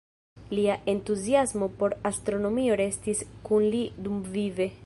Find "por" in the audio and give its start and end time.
1.83-1.95